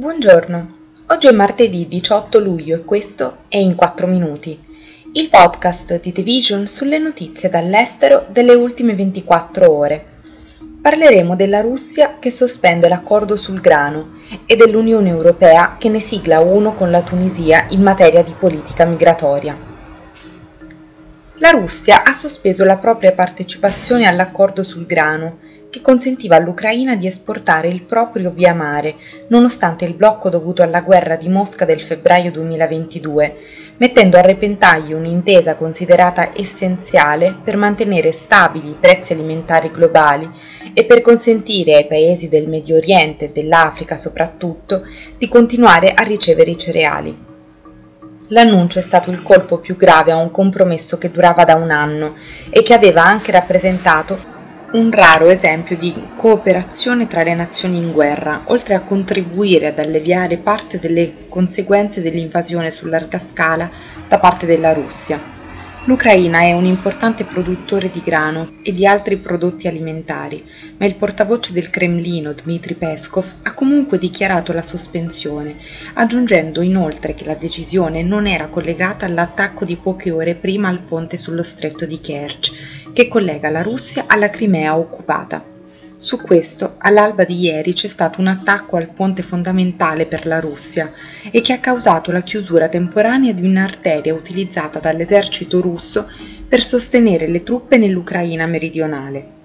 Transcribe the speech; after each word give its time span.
Buongiorno, 0.00 0.76
oggi 1.08 1.26
è 1.26 1.30
martedì 1.30 1.86
18 1.86 2.38
luglio 2.38 2.74
e 2.74 2.84
questo 2.86 3.40
è 3.48 3.58
In 3.58 3.74
4 3.74 4.06
Minuti, 4.06 4.58
il 5.12 5.28
podcast 5.28 6.00
di 6.00 6.10
The 6.10 6.22
Vision 6.22 6.66
sulle 6.66 6.96
notizie 6.96 7.50
dall'estero 7.50 8.24
delle 8.30 8.54
ultime 8.54 8.94
24 8.94 9.70
ore. 9.70 10.06
Parleremo 10.80 11.36
della 11.36 11.60
Russia 11.60 12.16
che 12.18 12.30
sospende 12.30 12.88
l'accordo 12.88 13.36
sul 13.36 13.60
grano 13.60 14.12
e 14.46 14.56
dell'Unione 14.56 15.10
Europea 15.10 15.76
che 15.78 15.90
ne 15.90 16.00
sigla 16.00 16.40
uno 16.40 16.72
con 16.72 16.90
la 16.90 17.02
Tunisia 17.02 17.66
in 17.68 17.82
materia 17.82 18.22
di 18.22 18.32
politica 18.32 18.86
migratoria. 18.86 19.69
La 21.42 21.52
Russia 21.52 22.02
ha 22.04 22.12
sospeso 22.12 22.66
la 22.66 22.76
propria 22.76 23.12
partecipazione 23.12 24.06
all'accordo 24.06 24.62
sul 24.62 24.84
grano 24.84 25.38
che 25.70 25.80
consentiva 25.80 26.36
all'Ucraina 26.36 26.96
di 26.96 27.06
esportare 27.06 27.66
il 27.68 27.82
proprio 27.82 28.30
via 28.30 28.52
mare, 28.52 28.96
nonostante 29.28 29.86
il 29.86 29.94
blocco 29.94 30.28
dovuto 30.28 30.62
alla 30.62 30.82
guerra 30.82 31.16
di 31.16 31.30
Mosca 31.30 31.64
del 31.64 31.80
febbraio 31.80 32.30
2022, 32.30 33.36
mettendo 33.78 34.18
a 34.18 34.20
repentaglio 34.20 34.98
un'intesa 34.98 35.54
considerata 35.54 36.36
essenziale 36.36 37.34
per 37.42 37.56
mantenere 37.56 38.12
stabili 38.12 38.68
i 38.68 38.76
prezzi 38.78 39.14
alimentari 39.14 39.70
globali 39.70 40.28
e 40.74 40.84
per 40.84 41.00
consentire 41.00 41.74
ai 41.74 41.86
paesi 41.86 42.28
del 42.28 42.50
Medio 42.50 42.76
Oriente 42.76 43.26
e 43.26 43.32
dell'Africa 43.32 43.96
soprattutto 43.96 44.86
di 45.16 45.26
continuare 45.26 45.94
a 45.94 46.02
ricevere 46.02 46.50
i 46.50 46.58
cereali. 46.58 47.29
L'annuncio 48.32 48.78
è 48.78 48.82
stato 48.82 49.10
il 49.10 49.22
colpo 49.22 49.58
più 49.58 49.76
grave 49.76 50.12
a 50.12 50.16
un 50.16 50.30
compromesso 50.30 50.98
che 50.98 51.10
durava 51.10 51.44
da 51.44 51.56
un 51.56 51.72
anno 51.72 52.14
e 52.48 52.62
che 52.62 52.74
aveva 52.74 53.04
anche 53.04 53.32
rappresentato 53.32 54.16
un 54.72 54.88
raro 54.92 55.30
esempio 55.30 55.76
di 55.76 55.92
cooperazione 56.14 57.08
tra 57.08 57.24
le 57.24 57.34
nazioni 57.34 57.78
in 57.78 57.90
guerra, 57.90 58.42
oltre 58.44 58.74
a 58.74 58.80
contribuire 58.80 59.66
ad 59.66 59.80
alleviare 59.80 60.36
parte 60.36 60.78
delle 60.78 61.28
conseguenze 61.28 62.02
dell'invasione 62.02 62.70
su 62.70 62.86
larga 62.86 63.18
scala 63.18 63.68
da 64.06 64.20
parte 64.20 64.46
della 64.46 64.72
Russia. 64.72 65.39
L'Ucraina 65.84 66.40
è 66.40 66.52
un 66.52 66.66
importante 66.66 67.24
produttore 67.24 67.90
di 67.90 68.02
grano 68.04 68.56
e 68.62 68.72
di 68.72 68.86
altri 68.86 69.16
prodotti 69.16 69.66
alimentari, 69.66 70.38
ma 70.76 70.84
il 70.84 70.94
portavoce 70.94 71.54
del 71.54 71.70
Cremlino, 71.70 72.34
Dmitry 72.34 72.74
Peskov, 72.74 73.36
ha 73.44 73.54
comunque 73.54 73.98
dichiarato 73.98 74.52
la 74.52 74.60
sospensione, 74.60 75.56
aggiungendo 75.94 76.60
inoltre 76.60 77.14
che 77.14 77.24
la 77.24 77.34
decisione 77.34 78.02
non 78.02 78.26
era 78.26 78.48
collegata 78.48 79.06
all'attacco 79.06 79.64
di 79.64 79.76
poche 79.76 80.10
ore 80.10 80.34
prima 80.34 80.68
al 80.68 80.82
ponte 80.82 81.16
sullo 81.16 81.42
stretto 81.42 81.86
di 81.86 81.98
Kerch 81.98 82.52
che 82.92 83.08
collega 83.08 83.48
la 83.48 83.62
Russia 83.62 84.04
alla 84.06 84.28
Crimea 84.28 84.76
occupata. 84.76 85.49
Su 86.00 86.18
questo, 86.18 86.76
all'alba 86.78 87.24
di 87.24 87.38
ieri 87.40 87.74
c'è 87.74 87.86
stato 87.86 88.22
un 88.22 88.28
attacco 88.28 88.78
al 88.78 88.88
ponte 88.88 89.22
fondamentale 89.22 90.06
per 90.06 90.24
la 90.24 90.40
Russia 90.40 90.90
e 91.30 91.42
che 91.42 91.52
ha 91.52 91.60
causato 91.60 92.10
la 92.10 92.22
chiusura 92.22 92.70
temporanea 92.70 93.34
di 93.34 93.46
un'arteria 93.46 94.14
utilizzata 94.14 94.78
dall'esercito 94.78 95.60
russo 95.60 96.10
per 96.48 96.62
sostenere 96.62 97.26
le 97.26 97.42
truppe 97.42 97.76
nell'Ucraina 97.76 98.46
meridionale. 98.46 99.38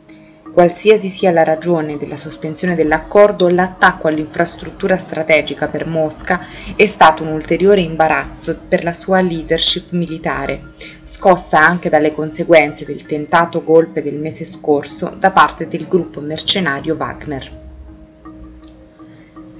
Qualsiasi 0.53 1.09
sia 1.09 1.31
la 1.31 1.43
ragione 1.43 1.97
della 1.97 2.15
sospensione 2.15 2.75
dell'accordo, 2.75 3.49
l'attacco 3.49 4.07
all'infrastruttura 4.07 4.97
strategica 4.97 5.67
per 5.67 5.85
Mosca 5.85 6.39
è 6.77 6.85
stato 6.85 7.23
un 7.23 7.33
ulteriore 7.33 7.81
imbarazzo 7.81 8.57
per 8.65 8.85
la 8.85 8.93
sua 8.93 9.19
leadership 9.19 9.91
militare, 9.91 10.61
scossa 11.07 11.59
anche 11.59 11.87
dalle 11.87 12.11
conseguenze 12.11 12.83
del 12.83 13.05
tentato 13.05 13.63
golpe 13.63 14.01
del 14.01 14.17
mese 14.17 14.43
scorso 14.43 15.15
da 15.15 15.29
parte 15.29 15.67
del 15.67 15.87
gruppo 15.87 16.19
mercenario 16.19 16.95
Wagner. 16.95 17.63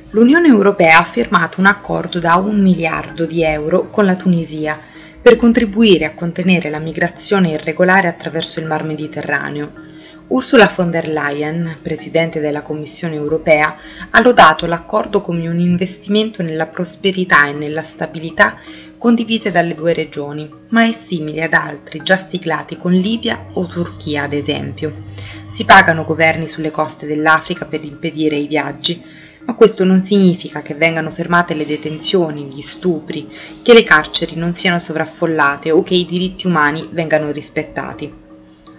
L'Unione 0.09 0.47
Europea 0.47 0.97
ha 0.97 1.03
firmato 1.03 1.59
un 1.59 1.67
accordo 1.67 2.17
da 2.19 2.35
un 2.35 2.59
miliardo 2.59 3.27
di 3.27 3.43
euro 3.43 3.91
con 3.91 4.05
la 4.05 4.16
Tunisia 4.16 4.79
per 5.22 5.35
contribuire 5.35 6.06
a 6.06 6.16
contenere 6.16 6.72
la 6.72 6.79
migrazione 6.79 7.51
irregolare 7.51 8.07
attraverso 8.07 8.59
il 8.59 8.66
Mar 8.66 8.83
Mediterraneo 8.83 9.83
Ursula 10.27 10.72
von 10.75 10.89
der 10.89 11.07
Leyen, 11.07 11.77
presidente 11.83 12.39
della 12.39 12.63
Commissione 12.63 13.13
europea, 13.13 13.77
ha 14.09 14.22
lodato 14.22 14.66
l'accordo 14.66 15.22
come 15.22 15.47
un 15.47 15.59
investimento 15.59 16.41
nella 16.41 16.66
prosperità 16.66 17.45
e 17.45 17.53
nella 17.53 17.83
stabilità 17.83 18.57
condivise 19.05 19.51
dalle 19.51 19.75
due 19.75 19.93
regioni, 19.93 20.51
ma 20.69 20.88
è 20.88 20.91
simile 20.91 21.43
ad 21.43 21.53
altri 21.53 22.01
già 22.01 22.17
siglati 22.17 22.75
con 22.75 22.91
Libia 22.91 23.49
o 23.53 23.67
Turchia, 23.67 24.23
ad 24.23 24.33
esempio. 24.33 25.03
Si 25.45 25.63
pagano 25.63 26.05
governi 26.05 26.47
sulle 26.47 26.71
coste 26.71 27.05
dell'Africa 27.05 27.65
per 27.65 27.83
impedire 27.83 28.35
i 28.35 28.47
viaggi, 28.47 28.99
ma 29.45 29.53
questo 29.53 29.83
non 29.83 30.01
significa 30.01 30.63
che 30.63 30.73
vengano 30.73 31.11
fermate 31.11 31.53
le 31.53 31.67
detenzioni, 31.67 32.45
gli 32.45 32.61
stupri, 32.61 33.29
che 33.61 33.75
le 33.75 33.83
carceri 33.83 34.38
non 34.38 34.53
siano 34.53 34.79
sovraffollate 34.79 35.69
o 35.69 35.83
che 35.83 35.94
i 35.94 36.07
diritti 36.07 36.47
umani 36.47 36.89
vengano 36.91 37.29
rispettati. 37.29 38.23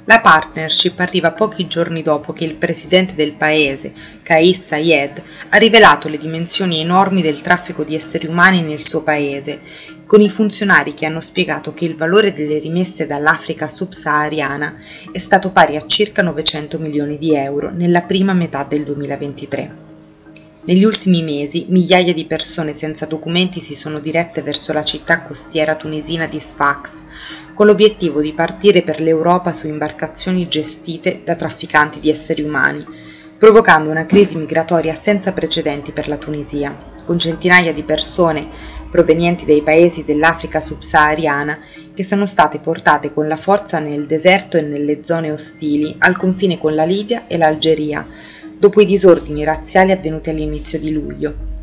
La 0.09 0.21
partnership 0.21 1.01
arriva 1.01 1.33
pochi 1.33 1.67
giorni 1.67 2.01
dopo 2.01 2.33
che 2.33 2.45
il 2.45 2.55
presidente 2.55 3.17
del 3.17 3.33
paese, 3.33 3.93
Kais 4.23 4.67
Sayed, 4.67 5.21
ha 5.49 5.57
rivelato 5.57 6.09
le 6.09 6.17
dimensioni 6.17 6.79
enormi 6.79 7.23
del 7.23 7.41
traffico 7.41 7.83
di 7.83 7.97
esseri 7.97 8.29
umani 8.29 8.63
nel 8.63 8.81
suo 8.81 9.03
paese, 9.03 9.61
con 10.07 10.21
i 10.21 10.31
funzionari 10.31 10.95
che 10.95 11.05
hanno 11.05 11.21
spiegato 11.21 11.75
che 11.75 11.85
il 11.85 11.97
valore 11.97 12.33
delle 12.33 12.61
rimesse 12.61 13.07
dall'Africa 13.07 13.67
subsahariana 13.67 14.77
è 15.11 15.19
stato 15.19 15.51
pari 15.51 15.77
a 15.77 15.85
circa 15.85 16.23
900 16.23 16.79
milioni 16.79 17.19
di 17.19 17.35
euro 17.35 17.73
nella 17.73 18.03
prima 18.03 18.33
metà 18.33 18.63
del 18.63 18.85
2023. 18.85 19.85
Negli 20.67 20.85
ultimi 20.85 21.23
mesi 21.23 21.67
migliaia 21.69 22.13
di 22.13 22.25
persone 22.25 22.73
senza 22.73 23.07
documenti 23.07 23.61
si 23.61 23.75
sono 23.75 24.01
dirette 24.01 24.43
verso 24.43 24.73
la 24.73 24.83
città 24.83 25.23
costiera 25.23 25.77
tunisina 25.77 26.27
di 26.27 26.41
Sfax, 26.41 27.05
con 27.55 27.67
l'obiettivo 27.67 28.21
di 28.21 28.33
partire 28.33 28.83
per 28.83 29.01
l'Europa 29.01 29.53
su 29.53 29.69
imbarcazioni 29.69 30.49
gestite 30.49 31.23
da 31.25 31.37
trafficanti 31.37 32.01
di 32.01 32.11
esseri 32.11 32.43
umani, 32.43 32.85
provocando 33.39 33.91
una 33.91 34.07
crisi 34.07 34.37
migratoria 34.37 34.95
senza 34.95 35.33
precedenti 35.33 35.93
per 35.93 36.09
la 36.09 36.17
Tunisia, 36.17 36.95
con 37.05 37.19
centinaia 37.19 37.73
di 37.73 37.83
persone 37.83 38.49
provenienti 38.91 39.45
dai 39.45 39.63
paesi 39.63 40.05
dell'Africa 40.05 40.59
subsahariana 40.59 41.59
che 41.95 42.03
sono 42.03 42.25
state 42.25 42.59
portate 42.59 43.13
con 43.13 43.29
la 43.29 43.37
forza 43.37 43.79
nel 43.79 44.07
deserto 44.07 44.57
e 44.57 44.63
nelle 44.63 45.05
zone 45.05 45.31
ostili 45.31 45.95
al 45.99 46.17
confine 46.17 46.59
con 46.59 46.75
la 46.75 46.85
Libia 46.85 47.27
e 47.27 47.37
l'Algeria, 47.37 48.07
dopo 48.59 48.81
i 48.81 48.87
disordini 48.87 49.45
razziali 49.45 49.93
avvenuti 49.93 50.31
all'inizio 50.31 50.79
di 50.79 50.93
luglio. 50.93 51.56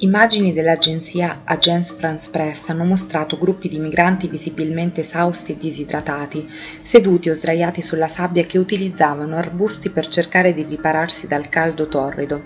Immagini 0.00 0.52
dell'agenzia 0.52 1.40
Agence 1.44 1.94
France 1.94 2.28
Press 2.30 2.68
hanno 2.68 2.84
mostrato 2.84 3.38
gruppi 3.38 3.66
di 3.70 3.78
migranti 3.78 4.28
visibilmente 4.28 5.00
esausti 5.00 5.52
e 5.52 5.56
disidratati, 5.56 6.46
seduti 6.82 7.30
o 7.30 7.34
sdraiati 7.34 7.80
sulla 7.80 8.06
sabbia 8.06 8.44
che 8.44 8.58
utilizzavano 8.58 9.36
arbusti 9.36 9.88
per 9.88 10.06
cercare 10.06 10.52
di 10.52 10.64
ripararsi 10.64 11.26
dal 11.26 11.48
caldo 11.48 11.88
torrido. 11.88 12.42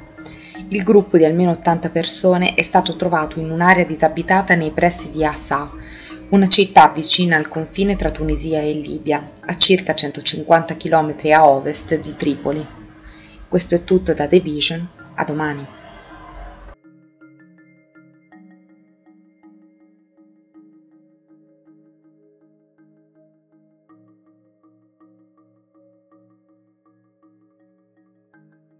Il 0.68 0.84
gruppo 0.84 1.16
di 1.18 1.24
almeno 1.24 1.50
80 1.50 1.90
persone 1.90 2.54
è 2.54 2.62
stato 2.62 2.94
trovato 2.94 3.40
in 3.40 3.50
un'area 3.50 3.84
disabitata 3.84 4.54
nei 4.54 4.70
pressi 4.70 5.10
di 5.10 5.24
Assa, 5.24 5.72
una 6.28 6.48
città 6.48 6.92
vicina 6.94 7.34
al 7.34 7.48
confine 7.48 7.96
tra 7.96 8.10
Tunisia 8.10 8.60
e 8.60 8.74
Libia, 8.74 9.28
a 9.46 9.56
circa 9.56 9.92
150 9.92 10.76
km 10.76 11.16
a 11.32 11.48
ovest 11.48 11.98
di 11.98 12.14
Tripoli. 12.14 12.64
Questo 13.48 13.74
è 13.74 13.82
tutto 13.82 14.14
da 14.14 14.28
The 14.28 14.38
Vision, 14.38 14.88
a 15.16 15.24
domani. 15.24 15.78